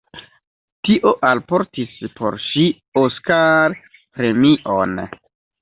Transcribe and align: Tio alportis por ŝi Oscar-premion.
Tio 0.87 1.11
alportis 1.31 2.01
por 2.17 2.39
ŝi 2.47 2.65
Oscar-premion. 3.05 4.99